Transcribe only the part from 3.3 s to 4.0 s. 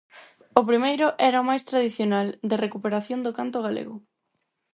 canto galego.